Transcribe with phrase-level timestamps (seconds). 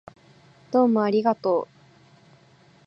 [0.71, 1.75] どうもありがとう